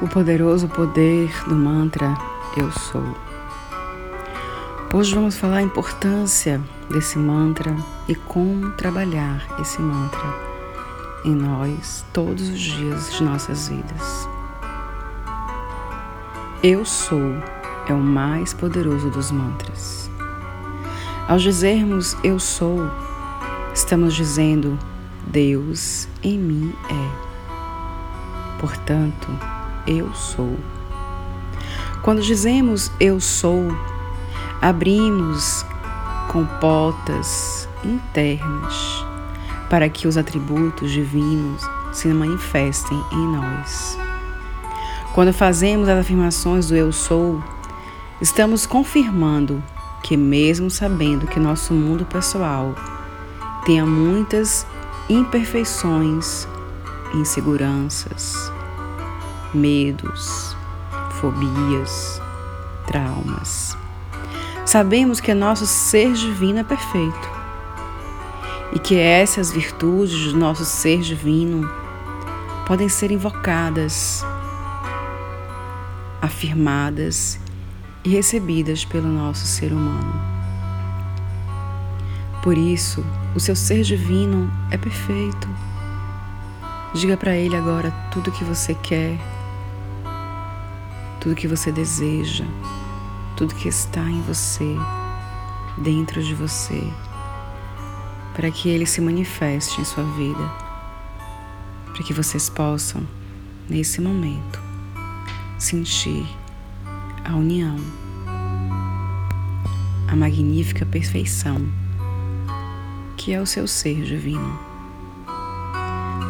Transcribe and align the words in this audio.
o 0.00 0.08
poderoso 0.08 0.66
poder 0.66 1.30
do 1.46 1.54
mantra 1.54 2.16
Eu 2.56 2.72
Sou. 2.72 3.14
Hoje 4.94 5.14
vamos 5.14 5.36
falar 5.36 5.58
a 5.58 5.62
importância 5.62 6.58
desse 6.88 7.18
mantra 7.18 7.76
e 8.08 8.14
como 8.14 8.70
trabalhar 8.72 9.46
esse 9.60 9.78
mantra 9.78 10.34
em 11.22 11.34
nós 11.34 12.02
todos 12.14 12.48
os 12.48 12.58
dias 12.58 13.12
de 13.12 13.22
nossas 13.22 13.68
vidas. 13.68 14.26
Eu 16.62 16.86
sou 16.86 17.34
é 17.86 17.92
o 17.92 17.98
mais 18.00 18.54
poderoso 18.54 19.10
dos 19.10 19.30
mantras. 19.30 20.10
Ao 21.28 21.36
dizermos 21.36 22.16
eu 22.24 22.38
sou, 22.38 22.90
estamos 23.74 24.14
dizendo 24.14 24.78
Deus 25.26 26.08
em 26.22 26.38
mim 26.38 26.74
é. 26.88 27.30
Portanto, 28.58 29.59
eu 29.86 30.12
sou. 30.14 30.56
Quando 32.02 32.22
dizemos 32.22 32.90
eu 32.98 33.20
sou, 33.20 33.68
abrimos 34.60 35.64
compotas 36.28 37.68
internas 37.84 39.04
para 39.68 39.88
que 39.88 40.08
os 40.08 40.16
atributos 40.16 40.90
divinos 40.90 41.62
se 41.92 42.08
manifestem 42.08 43.02
em 43.12 43.26
nós. 43.28 43.98
Quando 45.12 45.32
fazemos 45.32 45.88
as 45.88 45.98
afirmações 45.98 46.68
do 46.68 46.76
eu 46.76 46.92
sou, 46.92 47.42
estamos 48.20 48.64
confirmando 48.64 49.62
que, 50.02 50.16
mesmo 50.16 50.70
sabendo 50.70 51.26
que 51.26 51.40
nosso 51.40 51.74
mundo 51.74 52.04
pessoal 52.04 52.74
tenha 53.64 53.84
muitas 53.84 54.66
imperfeições, 55.08 56.46
inseguranças, 57.14 58.52
medos, 59.54 60.56
fobias, 61.20 62.20
traumas. 62.86 63.76
Sabemos 64.64 65.20
que 65.20 65.34
nosso 65.34 65.66
ser 65.66 66.12
divino 66.12 66.60
é 66.60 66.64
perfeito 66.64 67.30
e 68.72 68.78
que 68.78 68.96
essas 68.96 69.50
virtudes 69.50 70.32
do 70.32 70.38
nosso 70.38 70.64
ser 70.64 71.00
divino 71.00 71.68
podem 72.66 72.88
ser 72.88 73.10
invocadas, 73.10 74.24
afirmadas 76.22 77.38
e 78.04 78.10
recebidas 78.10 78.84
pelo 78.84 79.08
nosso 79.08 79.44
ser 79.44 79.72
humano. 79.72 80.30
Por 82.42 82.56
isso, 82.56 83.04
o 83.34 83.40
seu 83.40 83.54
ser 83.54 83.82
divino 83.82 84.50
é 84.70 84.78
perfeito. 84.78 85.48
Diga 86.94 87.16
para 87.16 87.36
ele 87.36 87.54
agora 87.56 87.92
tudo 88.10 88.30
o 88.30 88.32
que 88.32 88.44
você 88.44 88.74
quer, 88.74 89.18
tudo 91.20 91.34
que 91.34 91.46
você 91.46 91.70
deseja, 91.70 92.44
tudo 93.36 93.54
que 93.54 93.68
está 93.68 94.00
em 94.00 94.22
você, 94.22 94.74
dentro 95.78 96.22
de 96.22 96.34
você, 96.34 96.82
para 98.34 98.50
que 98.50 98.68
ele 98.68 98.86
se 98.86 99.00
manifeste 99.00 99.80
em 99.80 99.84
sua 99.84 100.04
vida, 100.04 100.50
para 101.92 102.02
que 102.02 102.14
vocês 102.14 102.48
possam, 102.48 103.06
nesse 103.68 104.00
momento, 104.00 104.60
sentir 105.58 106.26
a 107.24 107.36
união, 107.36 107.76
a 110.08 110.16
magnífica 110.16 110.86
perfeição 110.86 111.70
que 113.20 113.34
é 113.34 113.40
o 113.40 113.44
seu 113.44 113.66
ser 113.68 114.02
divino. 114.02 114.58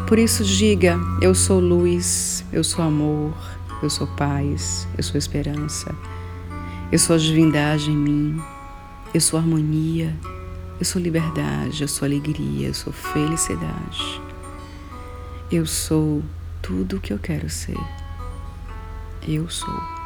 Por 0.07 0.19
isso, 0.19 0.43
diga: 0.43 0.99
Eu 1.21 1.33
sou 1.33 1.61
luz, 1.61 2.43
eu 2.51 2.65
sou 2.65 2.83
amor, 2.83 3.33
eu 3.85 3.89
sou 3.89 4.07
paz, 4.07 4.87
eu 4.97 5.03
sou 5.03 5.17
esperança, 5.17 5.95
eu 6.91 6.99
sou 6.99 7.15
a 7.15 7.19
divindade 7.19 7.89
em 7.89 7.95
mim, 7.95 8.41
eu 9.13 9.21
sou 9.21 9.39
harmonia, 9.39 10.15
eu 10.79 10.85
sou 10.85 11.01
liberdade, 11.01 11.81
eu 11.81 11.87
sou 11.87 12.05
alegria, 12.05 12.67
eu 12.67 12.73
sou 12.73 12.91
felicidade. 12.91 14.21
Eu 15.51 15.65
sou 15.65 16.23
tudo 16.61 16.97
o 16.97 16.99
que 16.99 17.11
eu 17.11 17.19
quero 17.19 17.49
ser. 17.49 17.77
Eu 19.27 19.49
sou. 19.49 20.00